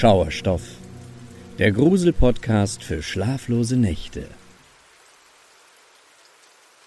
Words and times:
Schauerstoff, 0.00 0.62
der 1.58 1.72
Grusel-Podcast 1.72 2.84
für 2.84 3.02
schlaflose 3.02 3.76
Nächte. 3.76 4.28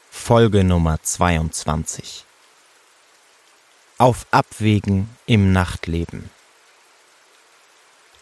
Folge 0.10 0.64
Nummer 0.64 0.98
22 1.04 2.24
Auf 3.98 4.26
Abwägen 4.32 5.10
im 5.26 5.52
Nachtleben 5.52 6.30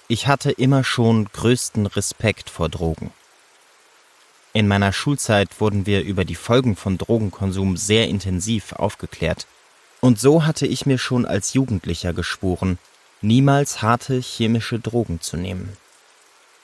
Ich 0.07 0.25
hatte 0.25 0.49
immer 0.49 0.83
schon 0.83 1.25
größten 1.25 1.85
Respekt 1.85 2.49
vor 2.49 2.67
Drogen. 2.67 3.11
In 4.53 4.67
meiner 4.67 4.91
Schulzeit 4.91 5.61
wurden 5.61 5.85
wir 5.85 6.01
über 6.01 6.25
die 6.25 6.33
Folgen 6.33 6.75
von 6.75 6.97
Drogenkonsum 6.97 7.78
sehr 7.78 8.07
intensiv 8.07 8.73
aufgeklärt. 8.73 9.45
Und 10.01 10.19
so 10.19 10.47
hatte 10.47 10.65
ich 10.65 10.87
mir 10.87 10.97
schon 10.97 11.28
als 11.28 11.53
Jugendlicher 11.53 12.11
geschworen, 12.11 12.79
niemals 13.21 13.82
harte 13.82 14.19
chemische 14.19 14.79
Drogen 14.79 15.21
zu 15.21 15.37
nehmen. 15.37 15.78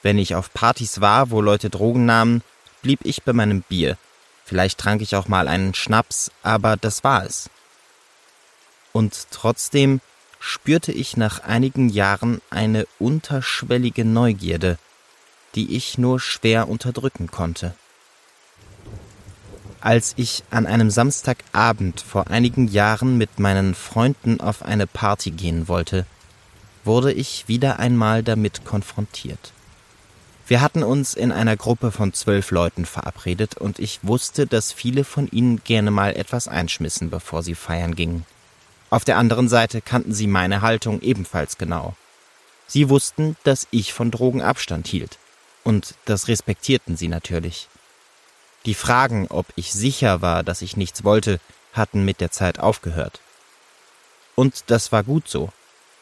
Wenn 0.02 0.18
ich 0.18 0.36
auf 0.36 0.54
Partys 0.54 1.02
war, 1.02 1.32
wo 1.32 1.42
Leute 1.42 1.70
Drogen 1.70 2.06
nahmen, 2.06 2.44
blieb 2.82 3.00
ich 3.04 3.24
bei 3.24 3.34
meinem 3.34 3.62
Bier. 3.62 3.98
Vielleicht 4.46 4.78
trank 4.78 5.02
ich 5.02 5.16
auch 5.16 5.28
mal 5.28 5.48
einen 5.48 5.74
Schnaps, 5.74 6.32
aber 6.44 6.78
das 6.78 7.04
war 7.04 7.26
es. 7.26 7.50
Und 8.94 9.28
trotzdem 9.32 10.02
spürte 10.40 10.92
ich 10.92 11.18
nach 11.18 11.40
einigen 11.40 11.90
Jahren 11.90 12.40
eine 12.52 12.86
unterschwellige 13.00 14.06
Neugierde, 14.06 14.78
die 15.56 15.76
ich 15.76 15.98
nur 15.98 16.20
schwer 16.20 16.70
unterdrücken 16.70 17.32
konnte. 17.32 17.74
Als 19.82 20.14
ich 20.18 20.44
an 20.52 20.68
einem 20.68 20.92
Samstagabend 20.92 22.02
vor 22.02 22.28
einigen 22.28 22.68
Jahren 22.68 23.18
mit 23.18 23.40
meinen 23.40 23.74
Freunden 23.74 24.40
auf 24.40 24.62
eine 24.62 24.88
Party 24.88 25.32
gehen 25.32 25.68
wollte, 25.68 26.06
wurde 26.86 27.12
ich 27.12 27.48
wieder 27.48 27.80
einmal 27.80 28.24
damit 28.24 28.66
konfrontiert. 28.66 29.52
Wir 30.48 30.62
hatten 30.62 30.84
uns 30.84 31.16
in 31.16 31.32
einer 31.32 31.58
Gruppe 31.58 31.92
von 31.92 32.14
zwölf 32.14 32.52
Leuten 32.52 32.86
verabredet 32.86 33.58
und 33.58 33.80
ich 33.80 34.00
wusste, 34.04 34.46
dass 34.46 34.72
viele 34.72 35.04
von 35.04 35.28
ihnen 35.28 35.64
gerne 35.64 35.90
mal 35.90 36.16
etwas 36.16 36.48
einschmissen, 36.48 37.10
bevor 37.10 37.42
sie 37.42 37.56
feiern 37.56 37.96
gingen. 37.96 38.26
Auf 38.92 39.04
der 39.04 39.18
anderen 39.18 39.50
Seite 39.50 39.82
kannten 39.82 40.14
sie 40.14 40.28
meine 40.28 40.62
Haltung 40.62 41.02
ebenfalls 41.02 41.58
genau. 41.58 41.96
Sie 42.68 42.90
wussten, 42.90 43.36
dass 43.44 43.68
ich 43.72 43.94
von 43.94 44.12
Drogen 44.12 44.42
Abstand 44.42 44.88
hielt. 44.88 45.18
Und 45.64 45.96
das 46.06 46.28
respektierten 46.28 46.96
sie 46.96 47.08
natürlich. 47.08 47.68
Die 48.66 48.76
Fragen, 48.76 49.28
ob 49.30 49.48
ich 49.56 49.74
sicher 49.74 50.22
war, 50.22 50.44
dass 50.44 50.62
ich 50.62 50.78
nichts 50.78 51.04
wollte, 51.04 51.40
hatten 51.74 52.06
mit 52.06 52.22
der 52.22 52.32
Zeit 52.32 52.60
aufgehört. 52.60 53.20
Und 54.36 54.66
das 54.68 54.92
war 54.92 55.04
gut 55.04 55.28
so, 55.28 55.52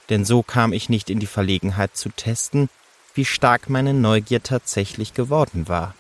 denn 0.10 0.26
so 0.26 0.44
kam 0.44 0.74
ich 0.74 0.90
nicht 0.90 1.10
in 1.10 1.20
die 1.20 1.28
Verlegenheit 1.28 1.96
zu 1.96 2.10
testen, 2.10 2.70
wie 3.14 3.26
stark 3.26 3.70
meine 3.70 3.94
Neugier 3.94 4.44
tatsächlich 4.44 5.14
geworden 5.14 5.68
war. 5.68 5.96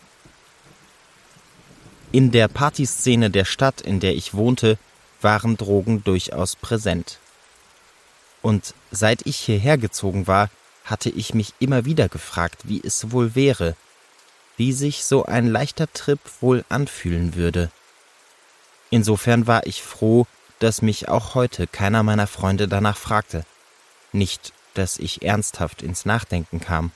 In 2.12 2.32
der 2.32 2.48
Partyszene 2.48 3.30
der 3.30 3.46
Stadt, 3.46 3.82
in 3.82 4.00
der 4.00 4.16
ich 4.16 4.34
wohnte, 4.34 4.78
waren 5.22 5.58
Drogen 5.58 6.04
durchaus 6.04 6.56
präsent. 6.56 7.20
Und 8.42 8.76
seit 8.92 9.26
ich 9.26 9.38
hierher 9.38 9.78
gezogen 9.78 10.28
war, 10.28 10.50
hatte 10.84 11.10
ich 11.10 11.34
mich 11.34 11.54
immer 11.60 11.86
wieder 11.86 12.10
gefragt, 12.10 12.62
wie 12.66 12.82
es 12.84 13.12
wohl 13.12 13.36
wäre, 13.36 13.76
wie 14.58 14.74
sich 14.74 15.06
so 15.06 15.26
ein 15.26 15.48
leichter 15.48 15.92
Trip 15.92 16.20
wohl 16.42 16.66
anfühlen 16.70 17.36
würde. 17.36 17.72
Insofern 18.90 19.48
war 19.48 19.66
ich 19.66 19.82
froh, 19.82 20.28
dass 20.60 20.82
mich 20.82 21.08
auch 21.10 21.36
heute 21.36 21.68
keiner 21.68 22.04
meiner 22.04 22.28
Freunde 22.28 22.68
danach 22.68 22.98
fragte. 22.98 23.46
Nicht, 24.14 24.54
dass 24.74 24.98
ich 24.98 25.24
ernsthaft 25.24 25.82
ins 25.82 26.06
Nachdenken 26.06 26.62
kam. 26.62 26.92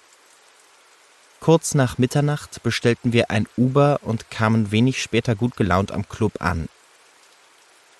Kurz 1.39 1.75
nach 1.75 1.97
Mitternacht 1.97 2.63
bestellten 2.63 3.13
wir 3.13 3.29
ein 3.29 3.47
Uber 3.57 3.99
und 4.01 4.31
kamen 4.31 4.71
wenig 4.71 5.01
später 5.01 5.35
gut 5.35 5.55
gelaunt 5.55 5.91
am 5.91 6.07
Club 6.07 6.41
an. 6.41 6.69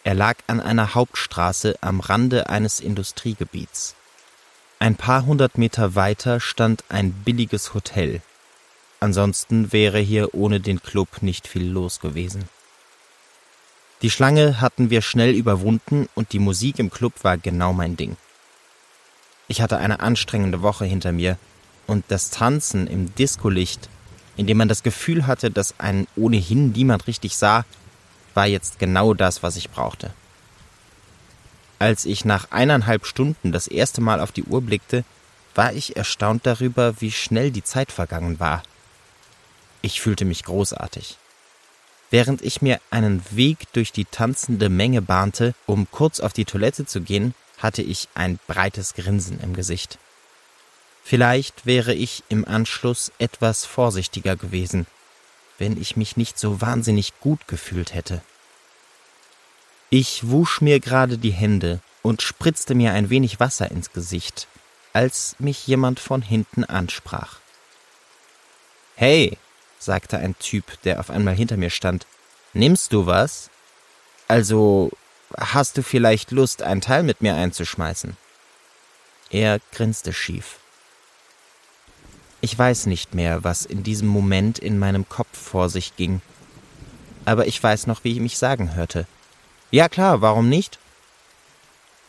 Er 0.04 0.14
lag 0.14 0.38
an 0.48 0.62
einer 0.62 0.96
Hauptstraße 0.96 1.76
am 1.82 2.00
Rande 2.00 2.50
eines 2.50 2.80
Industriegebiets. 2.80 3.96
Ein 4.80 4.96
paar 4.96 5.26
hundert 5.26 5.58
Meter 5.58 5.96
weiter 5.96 6.40
stand 6.40 6.84
ein 6.90 7.12
billiges 7.12 7.74
Hotel. 7.74 8.22
Ansonsten 9.00 9.72
wäre 9.74 10.00
hier 10.00 10.34
ohne 10.34 10.60
den 10.60 10.82
Club 10.82 11.22
nicht 11.22 11.48
viel 11.48 11.68
los 11.68 12.00
gewesen. 12.00 12.48
Die 14.02 14.12
Schlange 14.12 14.62
hatten 14.62 14.90
wir 14.90 15.02
schnell 15.02 15.34
überwunden 15.34 16.08
und 16.16 16.32
die 16.32 16.40
Musik 16.40 16.80
im 16.80 16.92
Club 16.92 17.14
war 17.24 17.38
genau 17.38 17.74
mein 17.74 17.98
Ding. 17.98 18.16
Ich 19.48 19.62
hatte 19.62 19.78
eine 19.78 20.02
anstrengende 20.02 20.62
Woche 20.62 20.86
hinter 20.86 21.12
mir 21.12 21.38
und 21.86 22.06
das 22.10 22.30
Tanzen 22.30 22.88
im 22.88 23.14
Discolicht, 23.16 23.90
in 24.36 24.46
dem 24.46 24.58
man 24.58 24.68
das 24.68 24.84
Gefühl 24.84 25.26
hatte, 25.26 25.50
dass 25.50 25.80
einen 25.80 26.08
ohnehin 26.16 26.72
niemand 26.74 27.08
richtig 27.08 27.38
sah, 27.38 27.66
war 28.34 28.46
jetzt 28.46 28.78
genau 28.78 29.14
das, 29.14 29.42
was 29.42 29.56
ich 29.56 29.70
brauchte. 29.70 30.12
Als 31.80 32.06
ich 32.06 32.26
nach 32.26 32.52
eineinhalb 32.52 33.06
Stunden 33.06 33.52
das 33.52 33.68
erste 33.68 34.02
Mal 34.02 34.20
auf 34.20 34.32
die 34.32 34.44
Uhr 34.44 34.62
blickte, 34.62 35.04
war 35.56 35.74
ich 35.74 35.96
erstaunt 35.96 36.46
darüber, 36.46 37.00
wie 37.02 37.12
schnell 37.12 37.52
die 37.52 37.64
Zeit 37.64 37.92
vergangen 37.92 38.40
war. 38.40 38.64
Ich 39.82 40.02
fühlte 40.02 40.26
mich 40.26 40.44
großartig. 40.44 41.18
Während 42.10 42.42
ich 42.42 42.62
mir 42.62 42.80
einen 42.90 43.24
Weg 43.32 43.72
durch 43.74 43.92
die 43.92 44.06
tanzende 44.06 44.70
Menge 44.70 45.02
bahnte, 45.02 45.54
um 45.66 45.90
kurz 45.90 46.20
auf 46.20 46.34
die 46.34 46.46
Toilette 46.46 46.86
zu 46.86 47.02
gehen, 47.02 47.34
hatte 47.58 47.82
ich 47.82 48.08
ein 48.14 48.40
breites 48.48 48.94
Grinsen 48.94 49.40
im 49.40 49.54
Gesicht. 49.54 49.98
Vielleicht 51.04 51.66
wäre 51.66 51.94
ich 51.94 52.24
im 52.30 52.46
Anschluss 52.46 53.12
etwas 53.18 53.66
vorsichtiger 53.66 54.36
gewesen, 54.36 54.88
wenn 55.58 55.80
ich 55.80 55.96
mich 55.96 56.18
nicht 56.18 56.38
so 56.38 56.62
wahnsinnig 56.62 57.14
gut 57.20 57.48
gefühlt 57.48 57.94
hätte. 57.94 58.22
Ich 59.90 60.28
wusch 60.30 60.60
mir 60.60 60.80
gerade 60.80 61.18
die 61.18 61.32
Hände 61.32 61.80
und 62.02 62.22
spritzte 62.22 62.76
mir 62.76 62.94
ein 62.94 63.10
wenig 63.10 63.40
Wasser 63.40 63.72
ins 63.72 63.94
Gesicht, 63.94 64.48
als 64.94 65.36
mich 65.40 65.66
jemand 65.66 66.00
von 66.00 66.22
hinten 66.22 66.64
ansprach. 66.66 67.40
Hey, 68.96 69.38
sagte 69.80 70.18
ein 70.18 70.38
Typ, 70.40 70.82
der 70.84 71.00
auf 71.00 71.10
einmal 71.10 71.36
hinter 71.36 71.56
mir 71.56 71.70
stand, 71.70 72.06
nimmst 72.54 72.92
du 72.94 73.06
was? 73.06 73.50
Also, 74.28 74.92
hast 75.36 75.78
du 75.78 75.84
vielleicht 75.84 76.32
Lust, 76.32 76.62
ein 76.62 76.82
Teil 76.82 77.04
mit 77.04 77.22
mir 77.22 77.36
einzuschmeißen? 77.36 78.16
Er 79.30 79.60
grinste 79.74 80.14
schief. 80.14 80.60
Ich 82.40 82.58
weiß 82.58 82.86
nicht 82.86 83.16
mehr, 83.16 83.44
was 83.44 83.66
in 83.66 83.84
diesem 83.84 84.08
Moment 84.08 84.60
in 84.60 84.78
meinem 84.78 85.10
Kopf 85.10 85.38
vor 85.38 85.70
sich 85.70 85.96
ging, 85.96 86.22
aber 87.26 87.48
ich 87.48 87.62
weiß 87.62 87.88
noch, 87.88 88.04
wie 88.04 88.14
ich 88.14 88.20
mich 88.20 88.38
sagen 88.38 88.76
hörte. 88.76 89.06
Ja 89.72 89.90
klar, 89.90 90.22
warum 90.22 90.48
nicht? 90.48 90.80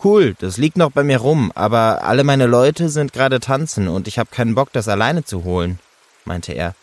Cool, 0.03 0.37
das 0.39 0.59
liegt 0.59 0.77
noch 0.77 0.93
bei 0.93 1.03
mir 1.03 1.19
rum, 1.19 1.51
aber 1.57 2.05
alle 2.05 2.23
meine 2.23 2.47
Leute 2.47 2.89
sind 2.89 3.13
gerade 3.13 3.41
tanzen 3.41 3.89
und 3.89 4.07
ich 4.07 4.21
habe 4.21 4.31
keinen 4.31 4.55
Bock, 4.55 4.73
das 4.73 4.87
alleine 4.87 5.25
zu 5.25 5.43
holen, 5.43 5.81
meinte 6.25 6.53
er. 6.53 6.77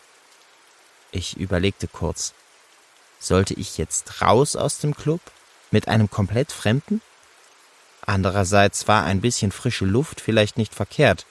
Ich 1.12 1.38
überlegte 1.38 1.88
kurz. 1.88 2.34
Sollte 3.18 3.54
ich 3.54 3.78
jetzt 3.78 4.20
raus 4.20 4.54
aus 4.54 4.80
dem 4.80 4.94
Club? 4.94 5.22
Mit 5.70 5.88
einem 5.88 6.10
komplett 6.10 6.52
Fremden? 6.52 7.00
Andererseits 8.02 8.86
war 8.86 9.04
ein 9.04 9.20
bisschen 9.20 9.50
frische 9.50 9.84
Luft 9.84 10.20
vielleicht 10.20 10.56
nicht 10.58 10.74
verkehrt, 10.74 11.26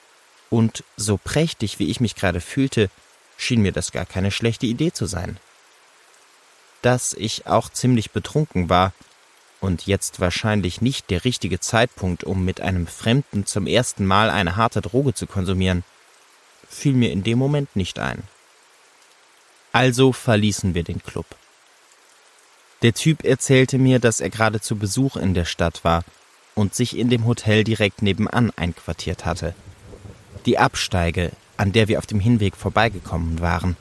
und 0.50 0.84
so 0.96 1.16
prächtig 1.16 1.78
wie 1.78 1.90
ich 1.90 2.00
mich 2.00 2.14
gerade 2.14 2.40
fühlte, 2.40 2.90
schien 3.36 3.62
mir 3.62 3.72
das 3.72 3.92
gar 3.92 4.06
keine 4.06 4.30
schlechte 4.30 4.66
Idee 4.66 4.92
zu 4.92 5.06
sein. 5.06 5.38
Dass 6.82 7.14
ich 7.14 7.46
auch 7.46 7.68
ziemlich 7.68 8.10
betrunken 8.12 8.68
war, 8.68 8.92
und 9.60 9.86
jetzt 9.86 10.20
wahrscheinlich 10.20 10.80
nicht 10.80 11.10
der 11.10 11.24
richtige 11.24 11.58
Zeitpunkt, 11.58 12.24
um 12.24 12.44
mit 12.44 12.60
einem 12.60 12.86
Fremden 12.86 13.46
zum 13.46 13.66
ersten 13.66 14.04
Mal 14.04 14.30
eine 14.30 14.56
harte 14.56 14.80
Droge 14.82 15.14
zu 15.14 15.26
konsumieren, 15.26 15.82
fiel 16.68 16.92
mir 16.92 17.10
in 17.10 17.22
dem 17.22 17.38
Moment 17.38 17.74
nicht 17.74 17.98
ein. 17.98 18.22
Also 19.72 20.12
verließen 20.12 20.74
wir 20.74 20.84
den 20.84 21.02
Club. 21.02 21.26
Der 22.82 22.92
Typ 22.92 23.24
erzählte 23.24 23.78
mir, 23.78 23.98
dass 23.98 24.20
er 24.20 24.30
gerade 24.30 24.60
zu 24.60 24.76
Besuch 24.76 25.16
in 25.16 25.34
der 25.34 25.44
Stadt 25.44 25.84
war 25.84 26.04
und 26.54 26.74
sich 26.74 26.96
in 26.96 27.08
dem 27.08 27.26
Hotel 27.26 27.64
direkt 27.64 28.02
nebenan 28.02 28.50
einquartiert 28.56 29.24
hatte. 29.24 29.54
Die 30.44 30.58
Absteige, 30.58 31.32
an 31.56 31.72
der 31.72 31.88
wir 31.88 31.98
auf 31.98 32.06
dem 32.06 32.20
Hinweg 32.20 32.56
vorbeigekommen 32.56 33.40
waren. 33.40 33.76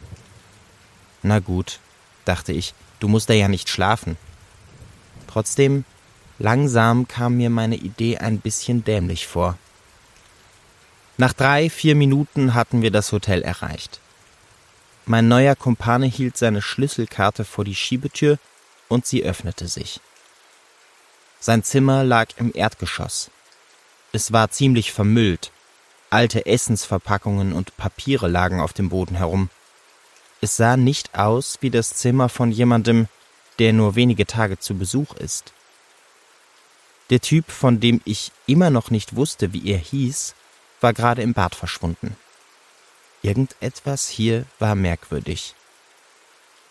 Na 1.23 1.39
gut, 1.39 1.79
dachte 2.23 2.53
ich, 2.53 2.73
du 2.99 3.07
musst 3.07 3.29
da 3.29 3.33
ja 3.33 3.47
nicht 3.47 3.69
schlafen. 3.69 4.17
Trotzdem, 5.27 5.83
langsam 6.39 7.07
kam 7.07 7.37
mir 7.37 7.49
meine 7.49 7.75
Idee 7.75 8.17
ein 8.17 8.39
bisschen 8.39 8.83
dämlich 8.83 9.27
vor. 9.27 9.57
Nach 11.17 11.33
drei, 11.33 11.69
vier 11.69 11.95
Minuten 11.95 12.53
hatten 12.53 12.81
wir 12.81 12.91
das 12.91 13.11
Hotel 13.11 13.41
erreicht. 13.41 13.99
Mein 15.05 15.27
neuer 15.27 15.55
Kumpane 15.55 16.07
hielt 16.07 16.35
seine 16.35 16.61
Schlüsselkarte 16.61 17.45
vor 17.45 17.63
die 17.63 17.75
Schiebetür 17.75 18.37
und 18.87 19.05
sie 19.05 19.23
öffnete 19.23 19.67
sich. 19.67 19.99
Sein 21.39 21.63
Zimmer 21.63 22.03
lag 22.03 22.29
im 22.37 22.51
Erdgeschoss. 22.53 23.29
Es 24.11 24.31
war 24.31 24.49
ziemlich 24.49 24.91
vermüllt, 24.91 25.51
Alte 26.15 26.45
Essensverpackungen 26.45 27.51
und 27.51 27.75
Papiere 27.75 28.29
lagen 28.29 28.61
auf 28.61 28.71
dem 28.71 28.87
Boden 28.87 29.15
herum. 29.15 29.49
Es 30.39 30.55
sah 30.55 30.77
nicht 30.77 31.13
aus 31.13 31.57
wie 31.61 31.69
das 31.69 31.95
Zimmer 31.95 32.29
von 32.29 32.51
jemandem, 32.51 33.09
der 33.59 33.73
nur 33.73 33.95
wenige 33.95 34.25
Tage 34.25 34.57
zu 34.57 34.75
Besuch 34.75 35.15
ist. 35.15 35.51
Der 37.09 37.19
Typ, 37.19 37.51
von 37.51 37.79
dem 37.79 38.01
ich 38.05 38.31
immer 38.45 38.69
noch 38.69 38.91
nicht 38.91 39.17
wusste, 39.17 39.51
wie 39.51 39.69
er 39.69 39.77
hieß, 39.77 40.35
war 40.79 40.93
gerade 40.93 41.21
im 41.21 41.33
Bad 41.33 41.53
verschwunden. 41.53 42.15
Irgendetwas 43.21 44.07
hier 44.07 44.45
war 44.57 44.75
merkwürdig. 44.75 45.55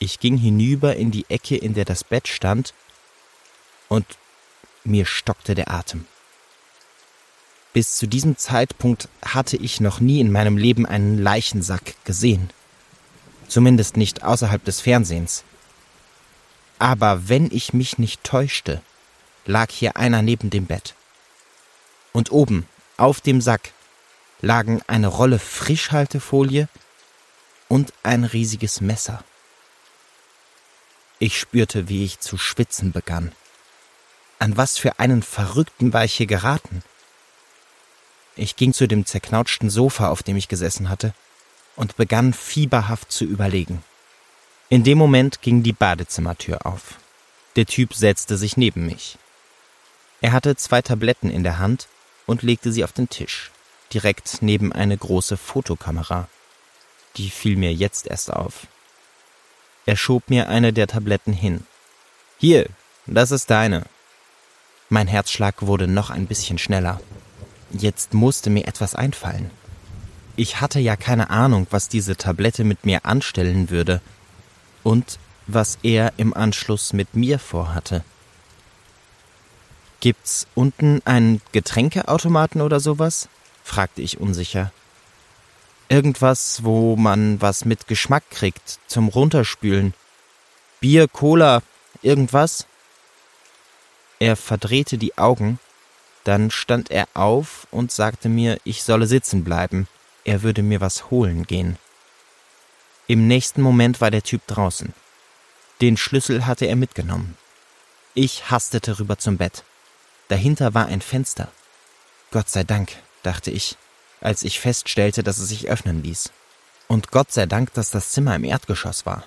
Ich 0.04 0.20
ging 0.20 0.36
hinüber 0.36 0.96
in 0.96 1.10
die 1.10 1.24
Ecke, 1.30 1.56
in 1.56 1.72
der 1.72 1.86
das 1.86 2.04
Bett 2.04 2.28
stand, 2.28 2.74
und 3.88 4.04
mir 4.84 5.06
stockte 5.06 5.54
der 5.54 5.70
Atem. 5.70 6.04
Bis 7.72 7.96
zu 7.96 8.06
diesem 8.06 8.36
Zeitpunkt 8.36 9.08
hatte 9.24 9.56
ich 9.56 9.80
noch 9.80 10.00
nie 10.00 10.20
in 10.20 10.30
meinem 10.30 10.58
Leben 10.58 10.84
einen 10.84 11.16
Leichensack 11.16 11.94
gesehen. 12.04 12.50
Zumindest 13.48 13.96
nicht 13.96 14.22
außerhalb 14.22 14.62
des 14.62 14.82
Fernsehens. 14.82 15.42
Aber 16.78 17.30
wenn 17.30 17.50
ich 17.50 17.72
mich 17.72 17.96
nicht 17.96 18.22
täuschte, 18.24 18.82
lag 19.46 19.70
hier 19.70 19.96
einer 19.96 20.20
neben 20.20 20.50
dem 20.50 20.66
Bett. 20.66 20.94
Und 22.12 22.30
oben, 22.30 22.68
auf 22.98 23.22
dem 23.22 23.40
Sack, 23.40 23.72
lagen 24.42 24.82
eine 24.86 25.08
Rolle 25.08 25.38
Frischhaltefolie 25.38 26.68
und 27.68 27.94
ein 28.02 28.24
riesiges 28.24 28.82
Messer. 28.82 29.24
Ich 31.24 31.40
spürte, 31.40 31.88
wie 31.88 32.04
ich 32.04 32.20
zu 32.20 32.36
schwitzen 32.36 32.92
begann. 32.92 33.32
An 34.38 34.58
was 34.58 34.76
für 34.76 34.98
einen 34.98 35.22
Verrückten 35.22 35.94
war 35.94 36.04
ich 36.04 36.12
hier 36.12 36.26
geraten? 36.26 36.82
Ich 38.36 38.56
ging 38.56 38.74
zu 38.74 38.86
dem 38.86 39.06
zerknautschten 39.06 39.70
Sofa, 39.70 40.10
auf 40.10 40.22
dem 40.22 40.36
ich 40.36 40.48
gesessen 40.48 40.90
hatte, 40.90 41.14
und 41.76 41.96
begann 41.96 42.34
fieberhaft 42.34 43.10
zu 43.10 43.24
überlegen. 43.24 43.82
In 44.68 44.84
dem 44.84 44.98
Moment 44.98 45.40
ging 45.40 45.62
die 45.62 45.72
Badezimmertür 45.72 46.66
auf. 46.66 46.98
Der 47.56 47.64
Typ 47.64 47.94
setzte 47.94 48.36
sich 48.36 48.58
neben 48.58 48.84
mich. 48.84 49.16
Er 50.20 50.32
hatte 50.32 50.56
zwei 50.56 50.82
Tabletten 50.82 51.30
in 51.30 51.42
der 51.42 51.58
Hand 51.58 51.88
und 52.26 52.42
legte 52.42 52.70
sie 52.70 52.84
auf 52.84 52.92
den 52.92 53.08
Tisch, 53.08 53.50
direkt 53.94 54.42
neben 54.42 54.74
eine 54.74 54.98
große 54.98 55.38
Fotokamera. 55.38 56.28
Die 57.16 57.30
fiel 57.30 57.56
mir 57.56 57.72
jetzt 57.72 58.08
erst 58.08 58.30
auf. 58.30 58.66
Er 59.86 59.96
schob 59.96 60.30
mir 60.30 60.48
eine 60.48 60.72
der 60.72 60.86
Tabletten 60.86 61.32
hin. 61.32 61.66
Hier, 62.38 62.68
das 63.06 63.30
ist 63.30 63.50
deine. 63.50 63.84
Mein 64.88 65.08
Herzschlag 65.08 65.62
wurde 65.62 65.86
noch 65.86 66.10
ein 66.10 66.26
bisschen 66.26 66.58
schneller. 66.58 67.00
Jetzt 67.70 68.14
musste 68.14 68.50
mir 68.50 68.66
etwas 68.66 68.94
einfallen. 68.94 69.50
Ich 70.36 70.60
hatte 70.60 70.80
ja 70.80 70.96
keine 70.96 71.30
Ahnung, 71.30 71.66
was 71.70 71.88
diese 71.88 72.16
Tablette 72.16 72.64
mit 72.64 72.84
mir 72.84 73.04
anstellen 73.04 73.70
würde 73.70 74.00
und 74.82 75.18
was 75.46 75.78
er 75.82 76.12
im 76.16 76.34
Anschluss 76.34 76.92
mit 76.92 77.14
mir 77.14 77.38
vorhatte. 77.38 78.04
Gibt's 80.00 80.46
unten 80.54 81.00
einen 81.04 81.40
Getränkeautomaten 81.52 82.60
oder 82.60 82.80
sowas? 82.80 83.28
fragte 83.62 84.02
ich 84.02 84.20
unsicher. 84.20 84.72
Irgendwas, 85.88 86.64
wo 86.64 86.96
man 86.96 87.40
was 87.40 87.64
mit 87.64 87.86
Geschmack 87.86 88.24
kriegt, 88.30 88.78
zum 88.86 89.08
Runterspülen. 89.08 89.94
Bier, 90.80 91.08
Cola, 91.08 91.62
irgendwas? 92.02 92.66
Er 94.18 94.36
verdrehte 94.36 94.98
die 94.98 95.18
Augen 95.18 95.58
dann 96.24 96.50
stand 96.50 96.90
er 96.90 97.06
auf 97.12 97.66
und 97.70 97.92
sagte 97.92 98.30
mir, 98.30 98.58
ich 98.64 98.82
solle 98.82 99.06
sitzen 99.06 99.44
bleiben, 99.44 99.86
er 100.24 100.42
würde 100.42 100.62
mir 100.62 100.80
was 100.80 101.10
holen 101.10 101.46
gehen. 101.46 101.78
Im 103.06 103.28
nächsten 103.28 103.60
Moment 103.60 104.00
war 104.00 104.10
der 104.10 104.22
Typ 104.22 104.46
draußen. 104.46 104.94
Den 105.82 105.98
Schlüssel 105.98 106.46
hatte 106.46 106.64
er 106.64 106.76
mitgenommen. 106.76 107.36
Ich 108.14 108.50
hastete 108.50 108.98
rüber 108.98 109.18
zum 109.18 109.36
Bett. 109.36 109.64
Dahinter 110.28 110.72
war 110.72 110.86
ein 110.86 111.02
Fenster. 111.02 111.52
Gott 112.30 112.48
sei 112.48 112.64
Dank, 112.64 112.96
dachte 113.22 113.50
ich, 113.50 113.76
als 114.24 114.42
ich 114.42 114.58
feststellte, 114.58 115.22
dass 115.22 115.38
es 115.38 115.48
sich 115.48 115.68
öffnen 115.68 116.02
ließ. 116.02 116.32
Und 116.88 117.12
Gott 117.12 117.30
sei 117.30 117.46
Dank, 117.46 117.72
dass 117.74 117.90
das 117.90 118.10
Zimmer 118.10 118.34
im 118.34 118.42
Erdgeschoss 118.42 119.06
war. 119.06 119.24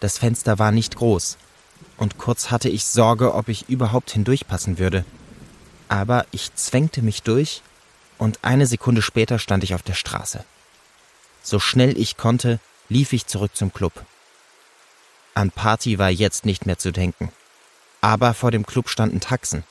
Das 0.00 0.18
Fenster 0.18 0.58
war 0.58 0.72
nicht 0.72 0.96
groß, 0.96 1.38
und 1.96 2.18
kurz 2.18 2.50
hatte 2.50 2.68
ich 2.68 2.84
Sorge, 2.84 3.34
ob 3.34 3.48
ich 3.48 3.68
überhaupt 3.68 4.10
hindurchpassen 4.10 4.78
würde 4.78 5.04
aber 5.88 6.26
ich 6.30 6.54
zwängte 6.54 7.02
mich 7.02 7.22
durch 7.22 7.62
und 8.18 8.38
eine 8.42 8.66
Sekunde 8.66 9.02
später 9.02 9.38
stand 9.38 9.64
ich 9.64 9.74
auf 9.74 9.82
der 9.82 9.94
Straße. 9.94 10.44
So 11.42 11.58
schnell 11.58 11.98
ich 11.98 12.16
konnte, 12.16 12.60
lief 12.88 13.12
ich 13.12 13.26
zurück 13.26 13.56
zum 13.56 13.72
Club. 13.72 14.04
An 15.34 15.50
Party 15.50 15.98
war 15.98 16.10
jetzt 16.10 16.44
nicht 16.44 16.66
mehr 16.66 16.78
zu 16.78 16.92
denken. 16.92 17.32
Aber 18.00 18.34
vor 18.34 18.50
dem 18.50 18.66
Club 18.66 18.88
standen 18.88 19.20
Taxen. 19.20 19.64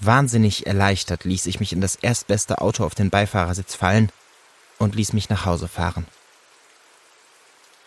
Wahnsinnig 0.00 0.66
erleichtert 0.66 1.24
ließ 1.24 1.46
ich 1.46 1.60
mich 1.60 1.72
in 1.72 1.80
das 1.80 1.96
erstbeste 1.96 2.60
Auto 2.60 2.84
auf 2.84 2.94
den 2.94 3.10
Beifahrersitz 3.10 3.74
fallen 3.74 4.12
und 4.78 4.94
ließ 4.94 5.12
mich 5.12 5.28
nach 5.28 5.44
Hause 5.44 5.66
fahren. 5.66 6.06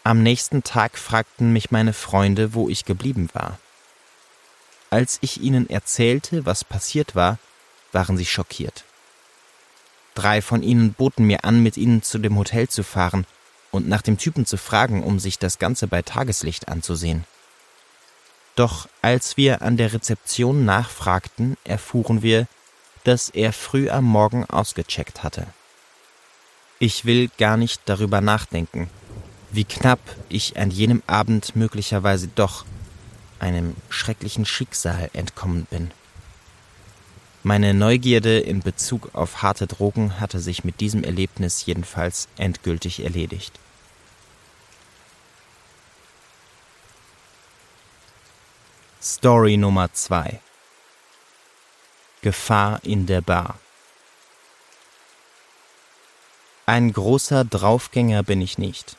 Am 0.04 0.24
nächsten 0.24 0.64
Tag 0.64 0.98
fragten 0.98 1.54
mich 1.54 1.72
meine 1.72 1.94
Freunde, 1.94 2.54
wo 2.54 2.68
ich 2.68 2.86
geblieben 2.86 3.30
war. 3.34 3.60
Als 4.90 5.20
ich 5.22 5.40
ihnen 5.40 5.70
erzählte, 5.70 6.46
was 6.46 6.66
passiert 6.66 7.16
war, 7.16 7.38
waren 7.92 8.18
sie 8.18 8.26
schockiert. 8.26 8.84
Drei 10.16 10.42
von 10.42 10.64
ihnen 10.64 10.94
boten 10.94 11.26
mir 11.26 11.46
an, 11.46 11.64
mit 11.64 11.78
ihnen 11.78 12.04
zu 12.04 12.18
dem 12.18 12.38
Hotel 12.38 12.68
zu 12.68 12.84
fahren 12.84 13.26
und 13.72 13.88
nach 13.88 14.02
dem 14.02 14.18
Typen 14.18 14.46
zu 14.46 14.58
fragen, 14.58 15.02
um 15.04 15.20
sich 15.20 15.40
das 15.40 15.60
Ganze 15.60 15.88
bei 15.88 16.02
Tageslicht 16.02 16.68
anzusehen. 16.68 17.26
Doch 18.56 18.88
als 19.02 19.38
wir 19.38 19.62
an 19.62 19.78
der 19.78 19.94
Rezeption 19.94 20.66
nachfragten, 20.66 21.58
erfuhren 21.64 22.22
wir, 22.22 22.48
dass 23.04 23.30
er 23.30 23.54
früh 23.54 23.90
am 23.90 24.06
Morgen 24.06 24.46
ausgecheckt 24.46 25.24
hatte. 25.24 25.48
Ich 26.80 27.06
will 27.06 27.30
gar 27.38 27.58
nicht 27.58 27.82
darüber 27.86 28.22
nachdenken, 28.22 28.90
wie 29.52 29.66
knapp 29.66 30.00
ich 30.30 30.58
an 30.58 30.72
jenem 30.72 31.04
Abend 31.08 31.56
möglicherweise 31.56 32.28
doch 32.28 32.66
einem 33.40 33.76
schrecklichen 33.90 34.46
Schicksal 34.46 35.10
entkommen 35.14 35.66
bin. 35.70 35.92
Meine 37.44 37.74
Neugierde 37.74 38.40
in 38.40 38.62
Bezug 38.62 39.10
auf 39.14 39.42
harte 39.42 39.66
Drogen 39.66 40.20
hatte 40.20 40.40
sich 40.40 40.64
mit 40.64 40.80
diesem 40.80 41.04
Erlebnis 41.04 41.66
jedenfalls 41.66 42.28
endgültig 42.38 43.04
erledigt. 43.04 43.54
Story 49.04 49.58
Nummer 49.58 49.92
2 49.92 50.40
Gefahr 52.22 52.80
in 52.84 53.08
der 53.08 53.22
Bar 53.22 53.58
Ein 56.68 56.94
großer 56.94 57.44
Draufgänger 57.44 58.22
bin 58.22 58.42
ich 58.42 58.60
nicht. 58.60 58.98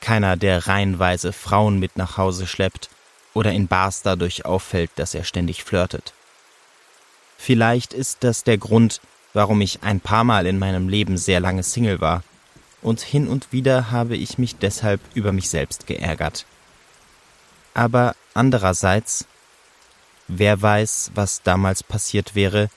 Keiner, 0.00 0.36
der 0.36 0.66
reihenweise 0.66 1.32
Frauen 1.32 1.78
mit 1.78 1.96
nach 1.96 2.16
Hause 2.16 2.48
schleppt 2.48 2.90
oder 3.32 3.52
in 3.52 3.68
Bars 3.68 4.02
dadurch 4.02 4.44
auffällt, 4.44 4.90
dass 4.96 5.14
er 5.14 5.22
ständig 5.22 5.62
flirtet. 5.62 6.12
Vielleicht 7.38 7.92
ist 7.92 8.24
das 8.24 8.42
der 8.42 8.58
Grund, 8.58 9.00
warum 9.34 9.60
ich 9.60 9.84
ein 9.84 10.00
paar 10.00 10.24
Mal 10.24 10.46
in 10.48 10.58
meinem 10.58 10.88
Leben 10.88 11.16
sehr 11.16 11.38
lange 11.38 11.62
Single 11.62 12.00
war, 12.00 12.24
und 12.82 13.02
hin 13.02 13.28
und 13.28 13.52
wieder 13.52 13.92
habe 13.92 14.16
ich 14.16 14.36
mich 14.36 14.56
deshalb 14.56 15.00
über 15.14 15.30
mich 15.30 15.48
selbst 15.48 15.86
geärgert. 15.86 16.44
Aber 17.76 18.16
andererseits, 18.32 19.26
wer 20.28 20.62
weiß, 20.62 21.10
was 21.14 21.42
damals 21.42 21.82
passiert 21.82 22.34
wäre, 22.34 22.70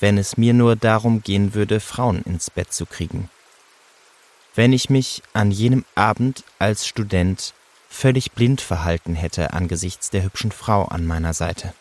wenn 0.00 0.18
es 0.18 0.36
mir 0.36 0.52
nur 0.52 0.74
darum 0.74 1.22
gehen 1.22 1.54
würde, 1.54 1.78
Frauen 1.78 2.20
ins 2.22 2.50
Bett 2.50 2.72
zu 2.72 2.84
kriegen. 2.84 3.30
Wenn 4.56 4.72
ich 4.72 4.90
mich 4.90 5.22
an 5.34 5.52
jenem 5.52 5.84
Abend 5.94 6.42
als 6.58 6.84
Student 6.84 7.54
völlig 7.88 8.32
blind 8.32 8.60
verhalten 8.60 9.14
hätte 9.14 9.52
angesichts 9.52 10.10
der 10.10 10.24
hübschen 10.24 10.50
Frau 10.50 10.86
an 10.86 11.06
meiner 11.06 11.32
Seite. 11.32 11.72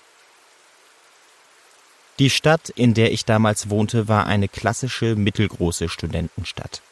Die 2.20 2.30
Stadt, 2.30 2.70
in 2.70 2.94
der 2.94 3.12
ich 3.12 3.26
damals 3.26 3.72
wohnte, 3.72 4.08
war 4.08 4.28
eine 4.28 4.48
klassische 4.48 5.16
mittelgroße 5.16 5.90
Studentenstadt. 5.90 6.84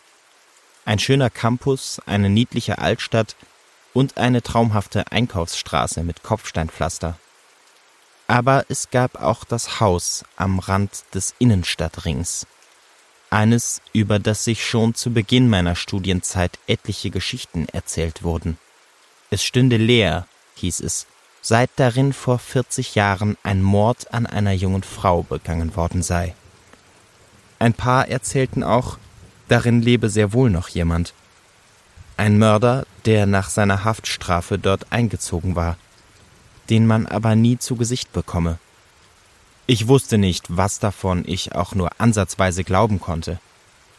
Ein 0.85 0.97
schöner 0.97 1.29
Campus, 1.29 2.01
eine 2.07 2.31
niedliche 2.31 2.79
Altstadt 2.79 3.35
und 3.93 4.17
eine 4.17 4.41
traumhafte 4.41 5.11
Einkaufsstraße 5.11 6.03
mit 6.03 6.23
Kopfsteinpflaster. 6.23 7.17
Aber 8.27 8.65
es 8.69 8.89
gab 8.91 9.21
auch 9.21 9.43
das 9.43 9.79
Haus 9.79 10.23
am 10.37 10.59
Rand 10.59 11.03
des 11.13 11.35
Innenstadtrings. 11.39 12.47
Eines, 13.29 13.81
über 13.93 14.19
das 14.19 14.43
sich 14.43 14.65
schon 14.65 14.95
zu 14.95 15.11
Beginn 15.11 15.49
meiner 15.49 15.75
Studienzeit 15.75 16.59
etliche 16.67 17.09
Geschichten 17.09 17.67
erzählt 17.71 18.23
wurden. 18.23 18.57
Es 19.29 19.43
stünde 19.43 19.77
leer, 19.77 20.27
hieß 20.55 20.81
es, 20.81 21.07
seit 21.41 21.69
darin 21.77 22.13
vor 22.13 22.39
40 22.39 22.95
Jahren 22.95 23.37
ein 23.43 23.61
Mord 23.61 24.13
an 24.13 24.25
einer 24.25 24.51
jungen 24.51 24.83
Frau 24.83 25.23
begangen 25.23 25.75
worden 25.75 26.03
sei. 26.03 26.35
Ein 27.59 27.73
paar 27.73 28.07
erzählten 28.07 28.63
auch, 28.63 28.97
darin 29.47 29.81
lebe 29.81 30.09
sehr 30.09 30.33
wohl 30.33 30.49
noch 30.49 30.67
jemand. 30.67 31.13
Ein 32.17 32.37
Mörder, 32.37 32.85
der 33.05 33.25
nach 33.25 33.49
seiner 33.49 33.83
Haftstrafe 33.83 34.57
dort 34.59 34.91
eingezogen 34.91 35.55
war, 35.55 35.77
den 36.69 36.87
man 36.87 37.07
aber 37.07 37.35
nie 37.35 37.57
zu 37.57 37.75
Gesicht 37.75 38.13
bekomme. 38.13 38.59
Ich 39.67 39.87
wusste 39.87 40.17
nicht, 40.17 40.45
was 40.49 40.79
davon 40.79 41.23
ich 41.25 41.55
auch 41.55 41.75
nur 41.75 41.89
ansatzweise 41.99 42.63
glauben 42.63 42.99
konnte. 42.99 43.39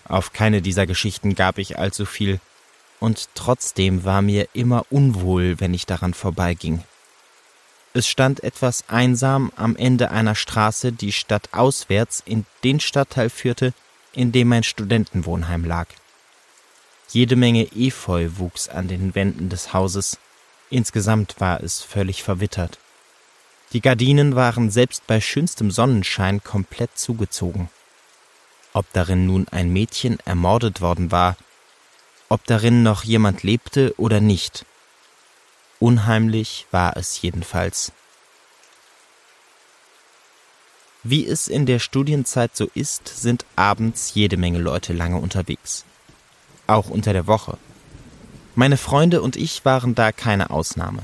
Auf 0.04 0.32
keine 0.32 0.62
dieser 0.62 0.86
Geschichten 0.86 1.34
gab 1.34 1.58
ich 1.58 1.78
allzu 1.78 2.04
viel, 2.04 2.40
und 3.00 3.28
trotzdem 3.34 4.04
war 4.04 4.22
mir 4.22 4.48
immer 4.52 4.86
unwohl, 4.90 5.58
wenn 5.58 5.74
ich 5.74 5.86
daran 5.86 6.14
vorbeiging. 6.14 6.84
Es 7.94 8.06
stand 8.06 8.42
etwas 8.42 8.84
einsam 8.88 9.52
am 9.56 9.76
Ende 9.76 10.10
einer 10.10 10.34
Straße, 10.34 10.92
die 10.92 11.12
stadtauswärts 11.12 12.22
in 12.24 12.46
den 12.64 12.80
Stadtteil 12.80 13.28
führte, 13.28 13.74
in 14.12 14.32
dem 14.32 14.48
mein 14.48 14.62
Studentenwohnheim 14.62 15.64
lag. 15.64 15.88
Jede 17.12 17.36
Menge 17.36 17.68
Efeu 17.76 18.30
wuchs 18.36 18.68
an 18.68 18.88
den 18.88 19.14
Wänden 19.14 19.48
des 19.48 19.72
Hauses, 19.72 20.18
insgesamt 20.70 21.40
war 21.40 21.62
es 21.62 21.80
völlig 21.82 22.22
verwittert. 22.22 22.78
Die 23.72 23.80
Gardinen 23.80 24.34
waren 24.34 24.70
selbst 24.70 25.06
bei 25.06 25.20
schönstem 25.20 25.70
Sonnenschein 25.70 26.42
komplett 26.42 26.98
zugezogen. 26.98 27.70
Ob 28.72 28.90
darin 28.92 29.26
nun 29.26 29.46
ein 29.48 29.72
Mädchen 29.72 30.18
ermordet 30.24 30.80
worden 30.80 31.10
war, 31.10 31.36
ob 32.28 32.44
darin 32.46 32.82
noch 32.82 33.04
jemand 33.04 33.42
lebte 33.42 33.94
oder 33.98 34.20
nicht, 34.20 34.64
Unheimlich 35.82 36.68
war 36.70 36.96
es 36.96 37.22
jedenfalls. 37.22 37.90
Wie 41.02 41.26
es 41.26 41.48
in 41.48 41.66
der 41.66 41.80
Studienzeit 41.80 42.56
so 42.56 42.70
ist, 42.72 43.08
sind 43.08 43.44
abends 43.56 44.14
jede 44.14 44.36
Menge 44.36 44.60
Leute 44.60 44.92
lange 44.92 45.16
unterwegs. 45.16 45.84
Auch 46.72 46.88
unter 46.88 47.12
der 47.12 47.26
Woche. 47.26 47.58
Meine 48.54 48.78
Freunde 48.78 49.20
und 49.20 49.36
ich 49.36 49.62
waren 49.66 49.94
da 49.94 50.10
keine 50.10 50.48
Ausnahme. 50.48 51.02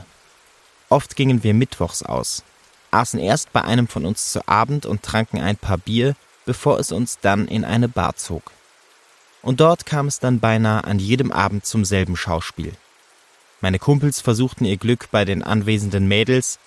Oft 0.89 1.15
gingen 1.15 1.43
wir 1.43 1.53
mittwochs 1.53 2.03
aus, 2.03 2.43
aßen 2.91 3.21
erst 3.21 3.53
bei 3.53 3.61
einem 3.61 3.87
von 3.87 4.07
uns 4.07 4.33
zu 4.33 4.49
Abend 4.49 4.87
und 4.87 5.03
tranken 5.03 5.43
ein 5.43 5.59
paar 5.59 5.77
Bier, 5.77 6.17
bevor 6.47 6.79
es 6.79 6.91
uns 6.91 7.19
dann 7.21 7.47
in 7.47 7.67
eine 7.67 7.87
Bar 7.87 8.17
zog. 8.17 8.51
Und 9.43 9.61
dort 9.61 9.85
kam 9.85 10.07
es 10.07 10.21
dann 10.21 10.41
beinahe 10.41 10.85
an 10.85 10.99
jedem 11.01 11.33
Abend 11.33 11.67
zum 11.67 11.85
selben 11.85 12.17
Schauspiel. 12.17 12.73
Meine 13.61 13.79
Kumpels 13.79 14.23
versuchten 14.23 14.65
ihr 14.65 14.79
Glück 14.79 15.11
bei 15.11 15.27
den 15.27 15.43
anwesenden 15.43 16.09
Mädels, 16.09 16.59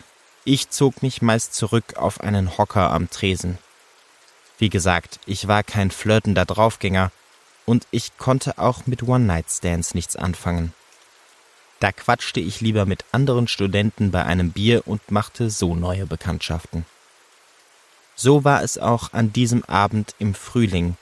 ich 0.44 0.70
zog 0.70 1.02
mich 1.02 1.24
meist 1.24 1.56
zurück 1.56 1.96
auf 1.96 2.22
einen 2.22 2.56
Hocker 2.60 2.92
am 2.92 3.10
Tresen. 3.10 3.58
Wie 4.60 4.70
gesagt, 4.70 5.20
ich 5.26 5.48
war 5.48 5.64
kein 5.64 5.90
flirtender 5.90 6.46
Draufgänger 6.46 7.12
und 7.72 7.88
ich 7.92 8.18
konnte 8.18 8.58
auch 8.58 8.86
mit 8.86 9.02
One-Night-Stands 9.04 9.96
nichts 9.96 10.18
anfangen. 10.18 10.74
Da 11.80 11.94
quatschte 11.94 12.42
ich 12.42 12.60
lieber 12.60 12.86
mit 12.86 13.06
anderen 13.14 13.48
Studenten 13.48 14.12
bei 14.12 14.26
einem 14.26 14.52
Bier 14.52 14.86
und 14.86 15.10
machte 15.10 15.50
so 15.50 15.74
neue 15.74 16.06
Bekanntschaften. 16.06 16.86
So 18.14 18.44
war 18.44 18.62
es 18.62 18.78
auch 18.78 19.14
an 19.14 19.32
diesem 19.32 19.64
Abend 19.64 20.16
im 20.20 20.34
Frühling, 20.34 20.98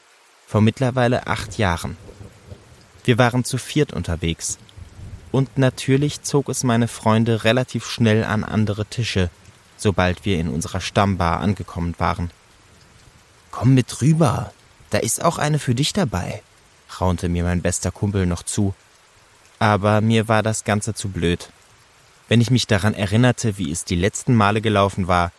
vor 0.46 0.62
mittlerweile 0.62 1.26
acht 1.26 1.58
Jahren. 1.58 1.98
Wir 3.04 3.18
waren 3.18 3.44
zu 3.44 3.58
viert 3.58 3.92
unterwegs, 3.92 4.60
und 5.32 5.58
natürlich 5.58 6.22
zog 6.22 6.50
es 6.50 6.64
meine 6.64 6.88
Freunde 6.88 7.46
relativ 7.46 7.88
schnell 7.88 8.24
an 8.24 8.44
andere 8.44 8.86
Tische, 8.86 9.32
sobald 9.76 10.24
wir 10.24 10.38
in 10.38 10.50
unserer 10.50 10.82
Stammbar 10.82 11.40
angekommen 11.40 11.96
waren. 11.98 12.30
Komm 13.50 13.74
mit 13.74 14.04
rüber, 14.04 14.54
da 14.92 15.00
ist 15.00 15.26
auch 15.26 15.40
eine 15.40 15.58
für 15.58 15.74
dich 15.74 15.94
dabei, 15.94 16.44
raunte 16.90 17.30
mir 17.30 17.44
mein 17.44 17.62
bester 17.62 17.92
Kumpel 17.92 18.26
noch 18.26 18.44
zu. 18.44 18.74
Aber 19.60 20.02
mir 20.02 20.28
war 20.28 20.44
das 20.44 20.64
Ganze 20.64 20.94
zu 20.94 21.10
blöd. 21.10 21.50
Wenn 22.28 22.42
ich 22.42 22.52
mich 22.52 22.68
daran 22.68 22.94
erinnerte, 22.94 23.58
wie 23.58 23.72
es 23.72 23.86
die 23.86 23.96
letzten 23.96 24.36
Male 24.36 24.62
gelaufen 24.62 25.08
war, 25.08 25.32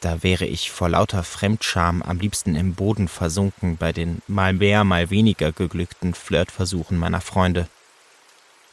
da 0.00 0.22
wäre 0.22 0.46
ich 0.46 0.70
vor 0.70 0.88
lauter 0.88 1.24
Fremdscham 1.24 2.02
am 2.02 2.18
liebsten 2.18 2.54
im 2.54 2.74
Boden 2.74 3.08
versunken 3.08 3.76
bei 3.76 3.92
den 3.92 4.22
mal 4.28 4.52
mehr, 4.52 4.84
mal 4.84 5.10
weniger 5.10 5.50
geglückten 5.50 6.14
Flirtversuchen 6.14 6.96
meiner 6.96 7.20
Freunde. 7.20 7.68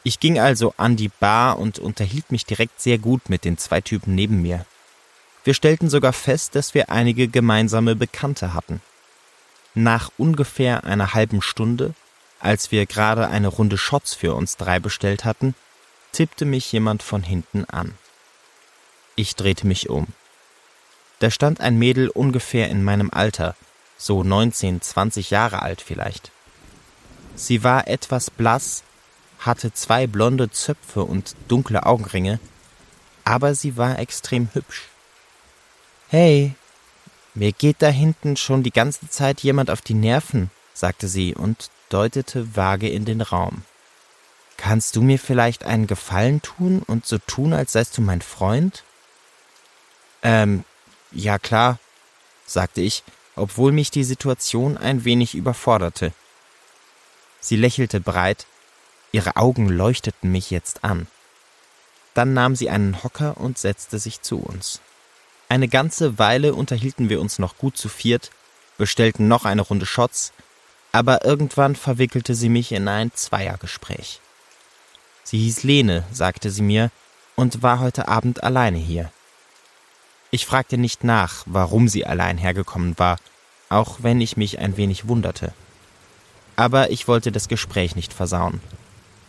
Ich 0.03 0.19
ging 0.19 0.37
also 0.37 0.75
an 0.77 0.95
die 0.95 1.09
Bar 1.09 1.57
und 1.57 1.79
unterhielt 1.79 2.31
mich 2.31 2.45
direkt 2.45 2.79
sehr 2.79 2.99
gut 2.99 3.27
mit 3.27 3.43
den 3.43 3.57
zwei 3.57 3.81
Typen 3.81 4.13
neben 4.13 4.43
mir. 4.43 4.65
Wir 5.43 5.55
stellten 5.55 5.89
sogar 5.89 6.13
fest, 6.13 6.53
dass 6.53 6.75
wir 6.75 6.89
einige 6.89 7.27
gemeinsame 7.27 7.95
Bekannte 7.95 8.53
hatten. 8.53 8.81
Nach 9.75 10.09
ungefähr 10.17 10.85
einer 10.85 11.13
halben 11.13 11.41
Stunde, 11.41 11.93
als 12.39 12.71
wir 12.71 12.85
gerade 12.85 13.27
eine 13.27 13.49
Runde 13.49 13.77
Shots 13.77 14.13
für 14.13 14.33
uns 14.33 14.55
drei 14.55 14.79
bestellt 14.79 15.25
hatten, 15.25 15.53
tippte 16.13 16.45
mich 16.45 16.71
jemand 16.71 17.03
von 17.03 17.21
hinten 17.21 17.65
an. 17.65 17.93
Ich 19.17 19.35
drehte 19.35 19.67
mich 19.67 19.89
um. 19.89 20.07
Da 21.19 21.29
stand 21.29 21.59
ein 21.59 21.77
Mädel 21.77 22.07
ungefähr 22.09 22.69
in 22.69 22.85
meinem 22.85 23.09
Alter, 23.11 23.55
so 23.97 24.23
19, 24.23 24.81
20 24.81 25.29
Jahre 25.29 25.61
alt 25.61 25.81
vielleicht. 25.81 26.31
Sie 27.35 27.63
war 27.63 27.87
etwas 27.89 28.29
blass, 28.29 28.83
hatte 29.39 29.73
zwei 29.73 30.07
blonde 30.07 30.49
Zöpfe 30.51 31.03
und 31.03 31.35
dunkle 31.49 31.85
Augenringe, 31.85 32.39
aber 33.25 33.55
sie 33.55 33.75
war 33.75 33.99
extrem 33.99 34.49
hübsch. 34.53 34.83
Hey, 36.07 36.55
mir 37.35 37.51
geht 37.51 37.81
da 37.81 37.87
hinten 37.87 38.37
schon 38.37 38.63
die 38.63 38.71
ganze 38.71 39.09
Zeit 39.09 39.41
jemand 39.41 39.69
auf 39.69 39.81
die 39.81 39.93
Nerven, 39.93 40.49
sagte 40.73 41.07
sie 41.07 41.35
und 41.35 41.69
deutete 41.89 42.55
vage 42.55 42.89
in 42.89 43.05
den 43.05 43.21
Raum. 43.21 43.63
Kannst 44.57 44.95
du 44.95 45.01
mir 45.01 45.19
vielleicht 45.19 45.65
einen 45.65 45.85
Gefallen 45.85 46.41
tun 46.41 46.81
und 46.81 47.05
so 47.05 47.17
tun, 47.17 47.53
als 47.53 47.73
seist 47.73 47.97
du 47.97 48.01
mein 48.01 48.21
Freund? 48.21 48.83
Ähm, 50.23 50.63
ja 51.11 51.37
klar, 51.37 51.77
sagte 52.45 52.81
ich, 52.81 53.03
obwohl 53.35 53.71
mich 53.71 53.91
die 53.91 54.05
Situation 54.05 54.77
ein 54.77 55.03
wenig 55.03 55.35
überforderte. 55.35 56.13
Sie 57.41 57.57
lächelte 57.57 57.99
breit, 57.99 58.47
Ihre 59.11 59.37
Augen 59.37 59.69
leuchteten 59.69 60.29
mich 60.29 60.51
jetzt 60.51 60.83
an. 60.83 61.07
Dann 62.15 62.33
nahm 62.33 62.53
sie 62.55 62.69
einen 62.69 63.01
Hocker 63.01 63.37
und 63.37 63.57
setzte 63.57 63.97
sich 63.97 64.21
zu 64.21 64.39
uns. 64.39 64.81
Eine 65.55 65.69
ganze 65.69 66.19
Weile 66.19 66.53
unterhielten 66.53 67.07
wir 67.07 67.21
uns 67.21 67.39
noch 67.39 67.57
gut 67.57 67.77
zu 67.77 67.87
viert, 67.87 68.29
bestellten 68.77 69.29
noch 69.29 69.45
eine 69.45 69.61
Runde 69.61 69.85
Shots, 69.85 70.33
aber 70.91 71.23
irgendwann 71.23 71.77
verwickelte 71.77 72.35
sie 72.35 72.49
mich 72.49 72.73
in 72.73 72.89
ein 72.89 73.13
Zweiergespräch. 73.13 74.19
Sie 75.23 75.37
hieß 75.37 75.63
Lene, 75.63 76.03
sagte 76.11 76.51
sie 76.51 76.61
mir, 76.61 76.91
und 77.37 77.63
war 77.63 77.79
heute 77.79 78.09
Abend 78.09 78.43
alleine 78.43 78.79
hier. 78.79 79.13
Ich 80.29 80.45
fragte 80.45 80.77
nicht 80.77 81.05
nach, 81.05 81.43
warum 81.45 81.87
sie 81.87 82.05
allein 82.05 82.37
hergekommen 82.37 82.99
war, 82.99 83.15
auch 83.69 83.99
wenn 84.01 84.19
ich 84.19 84.35
mich 84.35 84.59
ein 84.59 84.75
wenig 84.75 85.07
wunderte. 85.07 85.53
Aber 86.57 86.91
ich 86.91 87.07
wollte 87.07 87.31
das 87.31 87.47
Gespräch 87.47 87.95
nicht 87.95 88.11
versauen. 88.11 88.59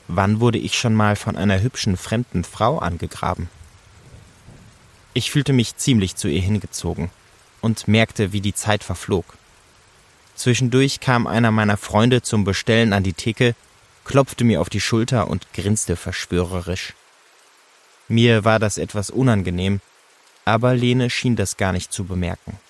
Wann 0.08 0.40
wurde 0.40 0.58
ich 0.58 0.76
schon 0.76 0.96
mal 0.96 1.14
von 1.14 1.36
einer 1.36 1.60
hübschen 1.60 1.96
fremden 1.96 2.42
Frau 2.42 2.80
angegraben? 2.80 3.48
Ich 5.16 5.30
fühlte 5.30 5.54
mich 5.54 5.78
ziemlich 5.78 6.14
zu 6.16 6.28
ihr 6.28 6.42
hingezogen 6.42 7.08
und 7.62 7.88
merkte, 7.88 8.34
wie 8.34 8.42
die 8.42 8.52
Zeit 8.52 8.84
verflog. 8.84 9.24
Zwischendurch 10.34 11.00
kam 11.00 11.26
einer 11.26 11.50
meiner 11.50 11.78
Freunde 11.78 12.20
zum 12.20 12.44
Bestellen 12.44 12.92
an 12.92 13.02
die 13.02 13.14
Theke, 13.14 13.54
klopfte 14.04 14.44
mir 14.44 14.60
auf 14.60 14.68
die 14.68 14.82
Schulter 14.82 15.28
und 15.28 15.54
grinste 15.54 15.96
verschwörerisch. 15.96 16.92
Mir 18.08 18.44
war 18.44 18.58
das 18.58 18.76
etwas 18.76 19.08
unangenehm, 19.08 19.80
aber 20.44 20.74
Lene 20.74 21.08
schien 21.08 21.34
das 21.34 21.56
gar 21.56 21.72
nicht 21.72 21.94
zu 21.94 22.04
bemerken. 22.04 22.60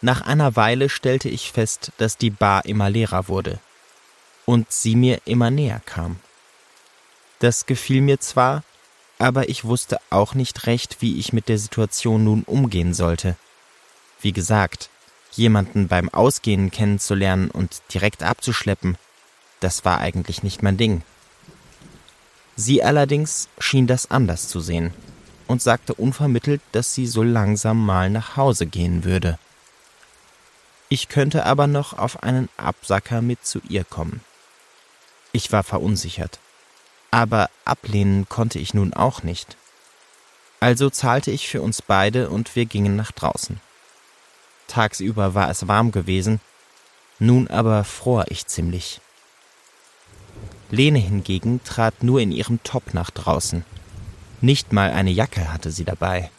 Nach 0.00 0.20
einer 0.20 0.54
Weile 0.54 0.88
stellte 0.88 1.28
ich 1.28 1.50
fest, 1.50 1.90
dass 1.98 2.16
die 2.16 2.30
Bar 2.30 2.64
immer 2.64 2.90
leerer 2.90 3.26
wurde 3.26 3.58
und 4.44 4.70
sie 4.70 4.94
mir 4.94 5.20
immer 5.24 5.50
näher 5.50 5.82
kam. 5.84 6.20
Das 7.40 7.66
gefiel 7.66 8.02
mir 8.02 8.20
zwar, 8.20 8.62
aber 9.18 9.48
ich 9.48 9.64
wusste 9.64 9.98
auch 10.10 10.34
nicht 10.34 10.66
recht, 10.66 10.98
wie 11.00 11.18
ich 11.18 11.32
mit 11.32 11.48
der 11.48 11.58
Situation 11.58 12.24
nun 12.24 12.42
umgehen 12.42 12.94
sollte. 12.94 13.36
Wie 14.20 14.32
gesagt, 14.32 14.90
jemanden 15.32 15.88
beim 15.88 16.08
Ausgehen 16.08 16.70
kennenzulernen 16.70 17.50
und 17.50 17.82
direkt 17.92 18.22
abzuschleppen, 18.22 18.96
das 19.60 19.84
war 19.84 19.98
eigentlich 19.98 20.42
nicht 20.42 20.62
mein 20.62 20.76
Ding. 20.76 21.02
Sie 22.56 22.82
allerdings 22.82 23.48
schien 23.58 23.86
das 23.86 24.10
anders 24.10 24.48
zu 24.48 24.60
sehen 24.60 24.92
und 25.46 25.62
sagte 25.62 25.94
unvermittelt, 25.94 26.60
dass 26.72 26.94
sie 26.94 27.06
so 27.06 27.22
langsam 27.22 27.84
mal 27.84 28.10
nach 28.10 28.36
Hause 28.36 28.66
gehen 28.66 29.04
würde. 29.04 29.38
Ich 30.88 31.08
könnte 31.08 31.44
aber 31.44 31.66
noch 31.66 31.98
auf 31.98 32.22
einen 32.22 32.48
Absacker 32.56 33.20
mit 33.20 33.44
zu 33.44 33.60
ihr 33.68 33.84
kommen. 33.84 34.20
Ich 35.32 35.52
war 35.52 35.62
verunsichert 35.62 36.38
aber 37.16 37.48
ablehnen 37.64 38.28
konnte 38.28 38.58
ich 38.58 38.74
nun 38.74 38.92
auch 38.92 39.22
nicht. 39.22 39.56
Also 40.60 40.90
zahlte 40.90 41.30
ich 41.30 41.48
für 41.48 41.62
uns 41.62 41.80
beide 41.80 42.28
und 42.28 42.54
wir 42.54 42.66
gingen 42.66 42.94
nach 42.94 43.10
draußen. 43.10 43.58
Tagsüber 44.68 45.32
war 45.34 45.48
es 45.48 45.66
warm 45.66 45.92
gewesen, 45.92 46.42
Nun 47.18 47.48
aber 47.48 47.84
fror 47.84 48.26
ich 48.28 48.46
ziemlich. 48.46 49.00
Lene 50.70 50.98
hingegen 50.98 51.64
trat 51.64 52.02
nur 52.02 52.20
in 52.20 52.32
ihrem 52.32 52.62
Top 52.64 52.92
nach 52.92 53.10
draußen. 53.10 53.64
Nicht 54.42 54.74
mal 54.74 54.90
eine 54.90 55.10
Jacke 55.10 55.50
hatte 55.50 55.70
sie 55.70 55.86
dabei. 55.86 56.30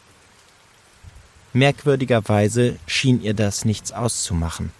Merkwürdigerweise 1.54 2.78
schien 2.86 3.20
ihr 3.20 3.34
das 3.34 3.64
nichts 3.64 3.90
auszumachen. 3.90 4.70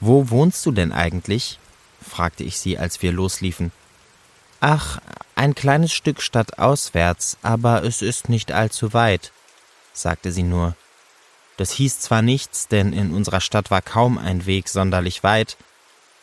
Wo 0.00 0.28
wohnst 0.28 0.66
du 0.66 0.70
denn 0.70 0.92
eigentlich? 0.92 1.58
fragte 2.06 2.44
ich 2.44 2.58
sie, 2.58 2.76
als 2.76 3.00
wir 3.00 3.12
losliefen. 3.12 3.72
Ach, 4.64 5.00
ein 5.34 5.56
kleines 5.56 5.92
Stück 5.92 6.22
stadtauswärts, 6.22 7.36
aber 7.42 7.82
es 7.82 8.00
ist 8.00 8.28
nicht 8.28 8.52
allzu 8.52 8.92
weit, 8.92 9.32
sagte 9.92 10.30
sie 10.30 10.44
nur. 10.44 10.76
Das 11.56 11.72
hieß 11.72 11.98
zwar 11.98 12.22
nichts, 12.22 12.68
denn 12.68 12.92
in 12.92 13.12
unserer 13.12 13.40
Stadt 13.40 13.72
war 13.72 13.82
kaum 13.82 14.18
ein 14.18 14.46
Weg 14.46 14.68
sonderlich 14.68 15.24
weit, 15.24 15.56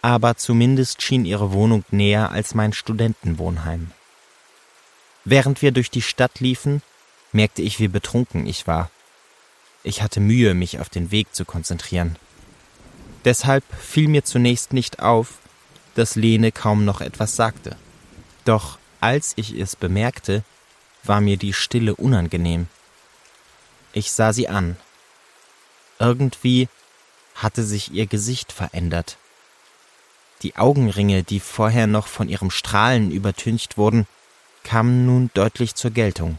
aber 0.01 0.37
zumindest 0.37 1.01
schien 1.01 1.25
ihre 1.25 1.51
Wohnung 1.51 1.83
näher 1.91 2.31
als 2.31 2.55
mein 2.55 2.71
Studentenwohnheim. 2.71 3.91
Während 5.25 5.61
wir 5.61 5.73
durch 5.73 5.91
die 5.91 6.01
Stadt 6.01 6.39
liefen, 6.39 6.81
merkte 7.33 7.61
ich, 7.61 7.81
wie 7.81 7.89
betrunken 7.89 8.47
ich 8.47 8.67
war. 8.67 8.89
Ich 9.83 10.01
hatte 10.01 10.21
Mühe, 10.21 10.53
mich 10.53 10.79
auf 10.79 10.87
den 10.87 11.11
Weg 11.11 11.35
zu 11.35 11.43
konzentrieren. 11.43 12.15
Deshalb 13.25 13.65
fiel 13.77 14.07
mir 14.07 14.23
zunächst 14.23 14.71
nicht 14.71 15.01
auf, 15.01 15.39
dass 15.95 16.15
Lene 16.15 16.53
kaum 16.53 16.85
noch 16.85 17.01
etwas 17.01 17.35
sagte. 17.35 17.75
Doch 18.45 18.77
als 19.01 19.33
ich 19.35 19.53
es 19.53 19.75
bemerkte, 19.75 20.43
war 21.03 21.21
mir 21.21 21.37
die 21.37 21.53
Stille 21.53 21.95
unangenehm. 21.95 22.67
Ich 23.93 24.11
sah 24.11 24.33
sie 24.33 24.47
an. 24.47 24.77
Irgendwie 25.97 26.67
hatte 27.35 27.63
sich 27.63 27.91
ihr 27.91 28.05
Gesicht 28.05 28.51
verändert. 28.51 29.17
Die 30.41 30.55
Augenringe, 30.55 31.23
die 31.23 31.39
vorher 31.39 31.87
noch 31.87 32.07
von 32.07 32.29
ihrem 32.29 32.51
Strahlen 32.51 33.11
übertüncht 33.11 33.77
wurden, 33.77 34.07
kamen 34.63 35.05
nun 35.05 35.31
deutlich 35.33 35.75
zur 35.75 35.91
Geltung. 35.91 36.37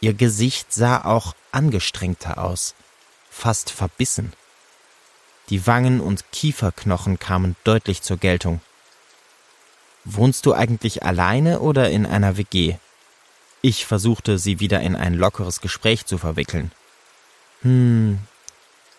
Ihr 0.00 0.14
Gesicht 0.14 0.72
sah 0.72 1.04
auch 1.04 1.34
angestrengter 1.52 2.38
aus, 2.38 2.74
fast 3.30 3.70
verbissen. 3.70 4.32
Die 5.48 5.66
Wangen 5.66 6.00
und 6.00 6.30
Kieferknochen 6.32 7.18
kamen 7.18 7.56
deutlich 7.64 8.02
zur 8.02 8.16
Geltung. 8.16 8.60
Wohnst 10.04 10.46
du 10.46 10.54
eigentlich 10.54 11.02
alleine 11.02 11.60
oder 11.60 11.90
in 11.90 12.06
einer 12.06 12.36
WG? 12.36 12.76
Ich 13.62 13.84
versuchte, 13.84 14.38
sie 14.38 14.60
wieder 14.60 14.80
in 14.80 14.96
ein 14.96 15.14
lockeres 15.14 15.60
Gespräch 15.60 16.06
zu 16.06 16.16
verwickeln. 16.16 16.72
Hm, 17.62 18.18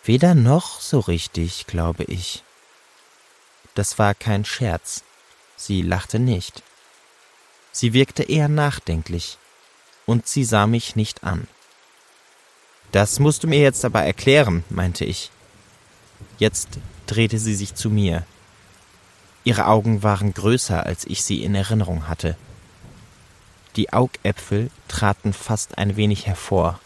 weder 0.03 0.36
noch 0.36 0.79
so 0.79 1.00
richtig, 1.00 1.65
glaube 1.65 2.03
ich. 2.03 2.43
Das 3.74 3.98
war 3.98 4.13
kein 4.13 4.46
Scherz. 4.46 5.03
Sie 5.55 5.81
lachte 5.81 6.20
nicht. 6.20 6.62
Sie 7.72 7.93
wirkte 7.93 8.24
eher 8.24 8.50
nachdenklich, 8.50 9.38
und 10.05 10.27
sie 10.27 10.43
sah 10.43 10.67
mich 10.67 10.96
nicht 10.96 11.24
an. 11.24 11.48
Das 12.91 13.20
musst 13.20 13.43
du 13.43 13.48
mir 13.48 13.62
jetzt 13.62 13.86
aber 13.86 14.03
erklären, 14.03 14.63
meinte 14.70 15.05
ich. 15.05 15.31
Jetzt 16.38 16.67
drehte 17.08 17.39
sie 17.39 17.55
sich 17.55 17.74
zu 17.75 17.89
mir. 17.89 18.25
Ihre 19.43 19.67
Augen 19.67 20.03
waren 20.03 20.33
größer, 20.33 20.86
als 20.86 21.05
ich 21.05 21.24
sie 21.24 21.43
in 21.43 21.55
Erinnerung 21.55 22.07
hatte. 22.07 22.38
Die 23.75 23.91
Augäpfel 23.93 24.69
traten 24.88 25.33
fast 25.33 25.77
ein 25.77 25.95
wenig 25.95 26.27
hervor. 26.27 26.79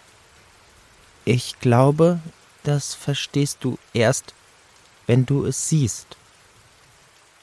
Ich 1.26 1.60
glaube, 1.60 2.20
das 2.64 2.94
verstehst 2.94 3.60
du 3.62 3.78
erst, 3.94 4.34
wenn 5.08 5.26
du 5.26 5.46
es 5.46 5.70
siehst. 5.70 6.18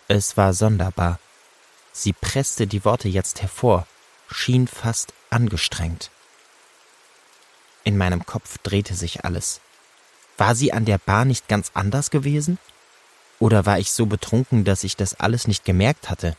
Es 0.08 0.36
war 0.36 0.54
sonderbar. 0.54 1.18
Sie 1.92 2.12
presste 2.12 2.66
die 2.66 2.84
Worte 2.84 3.08
jetzt 3.08 3.42
hervor, 3.42 3.86
schien 4.30 4.66
fast 4.66 5.12
angestrengt. 5.30 6.10
In 7.84 7.98
meinem 7.98 8.24
Kopf 8.24 8.58
drehte 8.58 8.94
sich 8.94 9.24
alles. 9.24 9.60
War 10.38 10.54
sie 10.54 10.72
an 10.72 10.84
der 10.84 10.98
Bar 10.98 11.24
nicht 11.24 11.48
ganz 11.48 11.72
anders 11.74 12.10
gewesen? 12.10 12.58
Oder 13.42 13.66
war 13.66 13.80
ich 13.80 13.90
so 13.90 14.06
betrunken, 14.06 14.62
dass 14.62 14.84
ich 14.84 14.94
das 14.94 15.18
alles 15.18 15.48
nicht 15.48 15.64
gemerkt 15.64 16.08
hatte? 16.08 16.36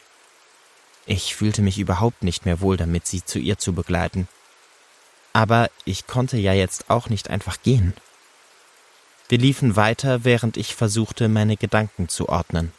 Ich 1.05 1.35
fühlte 1.35 1.61
mich 1.61 1.77
überhaupt 1.77 2.23
nicht 2.23 2.45
mehr 2.45 2.61
wohl 2.61 2.77
damit, 2.77 3.07
sie 3.07 3.25
zu 3.25 3.39
ihr 3.39 3.57
zu 3.57 3.73
begleiten. 3.73 4.29
Aber 5.33 5.69
ich 5.83 6.07
konnte 6.07 6.37
ja 6.37 6.53
jetzt 6.53 6.89
auch 6.89 7.09
nicht 7.09 7.29
einfach 7.29 7.61
gehen. 7.61 7.93
Wir 9.27 9.37
liefen 9.37 9.75
weiter, 9.75 10.23
während 10.23 10.55
ich 10.55 10.75
versuchte, 10.75 11.27
meine 11.27 11.57
Gedanken 11.57 12.07
zu 12.07 12.29
ordnen. 12.29 12.71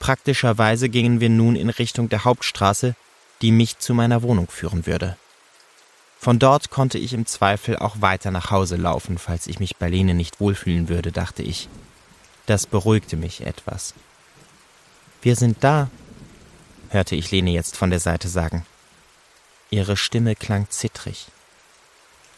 Praktischerweise 0.00 0.88
gingen 0.88 1.20
wir 1.20 1.30
nun 1.30 1.54
in 1.54 1.70
Richtung 1.70 2.08
der 2.08 2.24
Hauptstraße, 2.24 2.96
die 3.40 3.52
mich 3.52 3.78
zu 3.78 3.94
meiner 3.94 4.22
Wohnung 4.22 4.48
führen 4.48 4.84
würde. 4.84 5.16
Von 6.18 6.40
dort 6.40 6.70
konnte 6.70 6.98
ich 6.98 7.12
im 7.12 7.24
Zweifel 7.24 7.76
auch 7.76 8.00
weiter 8.00 8.32
nach 8.32 8.50
Hause 8.50 8.74
laufen, 8.74 9.16
falls 9.16 9.46
ich 9.46 9.60
mich 9.60 9.76
bei 9.76 9.88
Lene 9.88 10.14
nicht 10.14 10.40
wohlfühlen 10.40 10.88
würde, 10.88 11.12
dachte 11.12 11.44
ich. 11.44 11.68
Das 12.48 12.66
beruhigte 12.66 13.18
mich 13.18 13.42
etwas. 13.42 13.92
Wir 15.20 15.36
sind 15.36 15.62
da, 15.62 15.90
hörte 16.88 17.14
ich 17.14 17.30
Lene 17.30 17.50
jetzt 17.50 17.76
von 17.76 17.90
der 17.90 18.00
Seite 18.00 18.26
sagen. 18.28 18.64
Ihre 19.68 19.98
Stimme 19.98 20.34
klang 20.34 20.66
zittrig. 20.70 21.26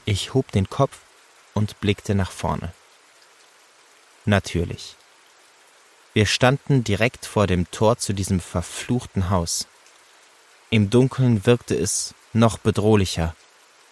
Ich 0.07 0.35
hob 0.35 0.51
den 0.51 0.68
Kopf 0.68 0.99
und 1.55 1.79
blickte 1.79 2.16
nach 2.16 2.33
vorne. 2.33 2.75
Natürlich. 4.25 4.96
Wir 6.12 6.27
standen 6.27 6.83
direkt 6.83 7.25
vor 7.25 7.46
dem 7.46 7.70
Tor 7.70 7.96
zu 7.99 8.12
diesem 8.12 8.40
verfluchten 8.40 9.31
Haus. 9.31 9.68
Im 10.70 10.90
Dunkeln 10.90 11.46
wirkte 11.46 11.77
es 11.77 12.16
noch 12.33 12.59
bedrohlicher, 12.59 13.37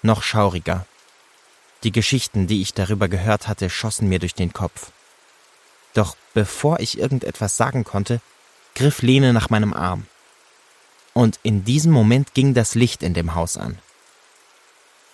noch 0.03 0.25
schauriger. 0.25 0.85
Die 1.85 1.93
Geschichten, 1.93 2.49
die 2.49 2.61
ich 2.61 2.75
darüber 2.75 3.07
gehört 3.07 3.47
hatte, 3.47 3.71
schossen 3.71 4.09
mir 4.09 4.19
durch 4.19 4.35
den 4.35 4.53
Kopf. 4.53 4.91
Doch 5.95 6.17
bevor 6.35 6.81
ich 6.81 6.99
irgendetwas 6.99 7.57
sagen 7.57 7.85
konnte, 7.85 8.21
griff 8.75 9.03
Lene 9.03 9.33
nach 9.33 9.51
meinem 9.51 9.73
Arm. 9.73 10.07
Und 11.15 11.41
in 11.43 11.65
diesem 11.65 11.93
Moment 11.93 12.35
ging 12.35 12.55
das 12.55 12.75
Licht 12.75 13.03
in 13.03 13.15
dem 13.15 13.35
Haus 13.35 13.57
an. 13.57 13.79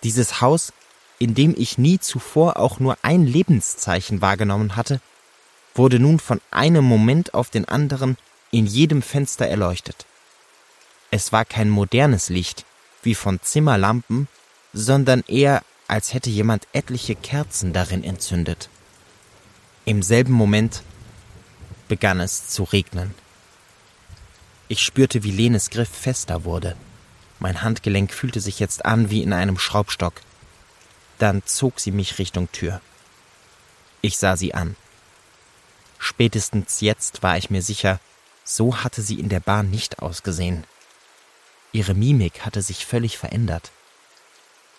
Dieses 0.03 0.41
Haus, 0.41 0.71
in 1.17 1.33
dem 1.33 1.55
ich 1.57 1.77
nie 1.77 1.99
zuvor 1.99 2.57
auch 2.57 2.79
nur 2.79 2.97
ein 3.01 3.25
Lebenszeichen 3.25 4.21
wahrgenommen 4.21 4.75
hatte, 4.75 5.01
wurde 5.73 5.99
nun 5.99 6.19
von 6.19 6.41
einem 6.51 6.85
Moment 6.85 7.33
auf 7.33 7.49
den 7.49 7.65
anderen 7.65 8.17
in 8.51 8.65
jedem 8.65 9.01
Fenster 9.01 9.47
erleuchtet. 9.47 10.05
Es 11.11 11.31
war 11.31 11.45
kein 11.45 11.69
modernes 11.69 12.29
Licht, 12.29 12.65
wie 13.01 13.15
von 13.15 13.41
Zimmerlampen, 13.41 14.27
sondern 14.73 15.23
eher, 15.27 15.63
als 15.87 16.13
hätte 16.13 16.29
jemand 16.29 16.67
etliche 16.73 17.15
Kerzen 17.15 17.73
darin 17.73 18.03
entzündet. 18.03 18.69
Im 19.87 20.01
selben 20.01 20.33
Moment 20.33 20.81
begann 21.87 22.19
es 22.19 22.47
zu 22.47 22.63
regnen. 22.63 23.13
Ich 24.67 24.81
spürte, 24.81 25.23
wie 25.23 25.29
Lenes 25.29 25.69
Griff 25.69 25.89
fester 25.89 26.43
wurde. 26.43 26.75
Mein 27.37 27.61
Handgelenk 27.61 28.11
fühlte 28.11 28.41
sich 28.41 28.59
jetzt 28.59 28.83
an 28.83 29.11
wie 29.11 29.21
in 29.21 29.31
einem 29.31 29.59
Schraubstock. 29.59 30.13
Dann 31.19 31.43
zog 31.45 31.79
sie 31.79 31.91
mich 31.91 32.17
Richtung 32.17 32.51
Tür. 32.51 32.81
Ich 34.01 34.17
sah 34.17 34.35
sie 34.35 34.55
an. 34.55 34.75
Spätestens 35.99 36.81
jetzt 36.81 37.21
war 37.21 37.37
ich 37.37 37.51
mir 37.51 37.61
sicher, 37.61 37.99
so 38.43 38.77
hatte 38.77 39.03
sie 39.03 39.19
in 39.19 39.29
der 39.29 39.39
Bahn 39.39 39.69
nicht 39.69 39.99
ausgesehen. 39.99 40.63
Ihre 41.73 41.93
Mimik 41.93 42.43
hatte 42.43 42.63
sich 42.63 42.87
völlig 42.87 43.19
verändert. 43.19 43.71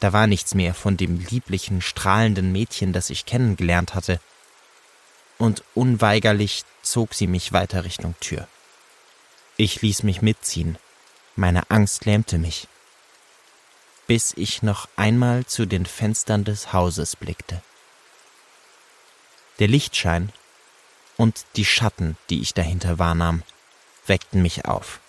Da 0.01 0.13
war 0.13 0.27
nichts 0.27 0.57
mehr 0.57 0.75
von 0.75 0.97
dem 0.97 1.21
lieblichen, 1.21 1.81
strahlenden 1.81 2.51
Mädchen, 2.51 2.93
das 2.93 3.09
ich 3.11 3.25
kennengelernt 3.25 3.95
hatte. 3.95 4.21
Und 5.39 5.63
unweigerlich 5.75 6.65
zog 6.83 7.15
sie 7.15 7.27
mich 7.27 7.53
weiter 7.53 7.85
Richtung 7.85 8.15
Tür. 8.21 8.49
Ich 9.57 9.83
ließ 9.83 10.03
mich 10.03 10.23
mitziehen. 10.23 10.79
Meine 11.35 11.71
Angst 11.71 12.05
lähmte 12.05 12.39
mich. 12.39 12.69
Bis 14.07 14.33
ich 14.37 14.63
noch 14.63 14.89
einmal 14.97 15.45
zu 15.47 15.67
den 15.67 15.85
Fenstern 15.85 16.45
des 16.45 16.73
Hauses 16.73 17.17
blickte. 17.17 17.63
Der 19.59 19.69
Lichtschein 19.69 20.33
und 21.17 21.45
die 21.57 21.65
Schatten, 21.65 22.17
die 22.31 22.41
ich 22.41 22.55
dahinter 22.55 22.99
wahrnahm, 22.99 23.43
weckten 24.07 24.43
mich 24.43 24.67
auf. 24.67 25.01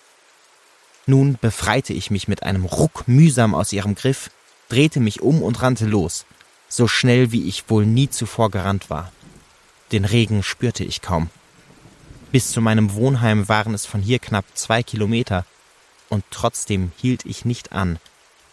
Nun 1.06 1.38
befreite 1.40 1.92
ich 1.92 2.10
mich 2.10 2.28
mit 2.28 2.42
einem 2.42 2.64
Ruck 2.64 3.06
mühsam 3.06 3.54
aus 3.54 3.72
ihrem 3.72 3.94
Griff, 3.94 4.30
drehte 4.68 5.00
mich 5.00 5.22
um 5.22 5.42
und 5.42 5.62
rannte 5.62 5.86
los, 5.86 6.26
so 6.68 6.88
schnell 6.88 7.32
wie 7.32 7.48
ich 7.48 7.70
wohl 7.70 7.86
nie 7.86 8.10
zuvor 8.10 8.50
gerannt 8.50 8.90
war. 8.90 9.12
Den 9.92 10.04
Regen 10.04 10.42
spürte 10.42 10.84
ich 10.84 11.02
kaum. 11.02 11.30
Bis 12.30 12.50
zu 12.50 12.60
meinem 12.60 12.94
Wohnheim 12.94 13.48
waren 13.48 13.74
es 13.74 13.86
von 13.86 14.02
hier 14.02 14.18
knapp 14.18 14.44
zwei 14.54 14.82
Kilometer, 14.82 15.44
und 16.10 16.24
trotzdem 16.30 16.92
hielt 16.96 17.26
ich 17.26 17.44
nicht 17.44 17.72
an, 17.72 17.98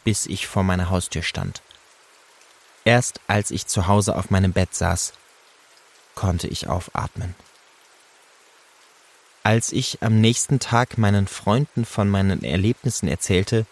bis 0.03 0.25
ich 0.25 0.47
vor 0.47 0.63
meiner 0.63 0.89
Haustür 0.89 1.23
stand. 1.23 1.61
Erst 2.83 3.19
als 3.27 3.51
ich 3.51 3.65
zu 3.67 3.87
Hause 3.87 4.15
auf 4.15 4.29
meinem 4.29 4.53
Bett 4.53 4.75
saß, 4.75 5.13
konnte 6.13 6.47
ich 6.47 6.67
aufatmen. 6.67 7.35
Als 9.43 9.71
ich 9.71 9.99
am 10.01 10.21
nächsten 10.21 10.59
Tag 10.59 10.97
meinen 10.97 11.27
Freunden 11.27 11.85
von 11.85 12.09
meinen 12.09 12.43
Erlebnissen 12.43 13.07
erzählte, 13.07 13.65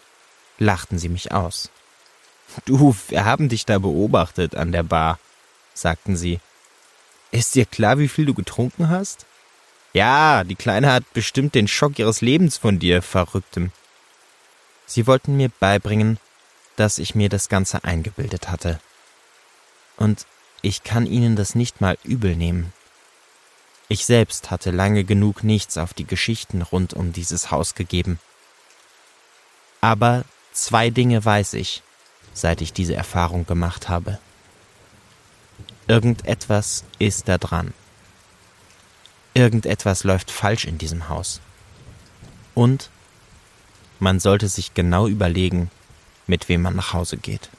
lachten 0.58 0.98
sie 0.98 1.08
mich 1.08 1.32
aus. 1.32 1.70
Du, 2.64 2.94
wir 3.08 3.24
haben 3.24 3.48
dich 3.48 3.66
da 3.66 3.78
beobachtet 3.78 4.54
an 4.54 4.72
der 4.72 4.82
Bar, 4.82 5.18
sagten 5.72 6.16
sie. 6.16 6.40
Ist 7.34 7.56
dir 7.56 7.66
klar, 7.66 7.98
wie 7.98 8.06
viel 8.06 8.26
du 8.26 8.32
getrunken 8.32 8.90
hast? 8.90 9.26
Ja, 9.92 10.44
die 10.44 10.54
Kleine 10.54 10.92
hat 10.92 11.12
bestimmt 11.14 11.56
den 11.56 11.66
Schock 11.66 11.98
ihres 11.98 12.20
Lebens 12.20 12.58
von 12.58 12.78
dir, 12.78 13.02
Verrücktem. 13.02 13.72
Sie 14.86 15.08
wollten 15.08 15.36
mir 15.36 15.48
beibringen, 15.48 16.20
dass 16.76 16.98
ich 16.98 17.16
mir 17.16 17.28
das 17.28 17.48
Ganze 17.48 17.82
eingebildet 17.82 18.50
hatte. 18.50 18.78
Und 19.96 20.26
ich 20.62 20.84
kann 20.84 21.06
ihnen 21.06 21.34
das 21.34 21.56
nicht 21.56 21.80
mal 21.80 21.98
übel 22.04 22.36
nehmen. 22.36 22.72
Ich 23.88 24.06
selbst 24.06 24.52
hatte 24.52 24.70
lange 24.70 25.02
genug 25.02 25.42
nichts 25.42 25.76
auf 25.76 25.92
die 25.92 26.06
Geschichten 26.06 26.62
rund 26.62 26.94
um 26.94 27.12
dieses 27.12 27.50
Haus 27.50 27.74
gegeben. 27.74 28.20
Aber 29.80 30.24
zwei 30.52 30.88
Dinge 30.88 31.24
weiß 31.24 31.54
ich, 31.54 31.82
seit 32.32 32.60
ich 32.60 32.72
diese 32.72 32.94
Erfahrung 32.94 33.44
gemacht 33.44 33.88
habe. 33.88 34.20
Irgendetwas 35.86 36.84
ist 36.98 37.28
da 37.28 37.38
dran. 37.38 37.74
Irgendetwas 39.34 40.04
läuft 40.04 40.30
falsch 40.30 40.64
in 40.64 40.78
diesem 40.78 41.08
Haus. 41.08 41.40
Und 42.54 42.88
man 43.98 44.20
sollte 44.20 44.48
sich 44.48 44.74
genau 44.74 45.08
überlegen, 45.08 45.70
mit 46.26 46.48
wem 46.48 46.62
man 46.62 46.76
nach 46.76 46.92
Hause 46.92 47.16
geht. 47.16 47.50